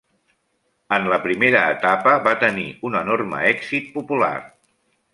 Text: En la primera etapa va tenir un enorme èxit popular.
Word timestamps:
En 0.97 1.05
la 1.11 1.19
primera 1.25 1.61
etapa 1.75 2.15
va 2.29 2.35
tenir 2.47 2.67
un 2.91 3.01
enorme 3.05 3.47
èxit 3.55 3.97
popular. 4.01 4.35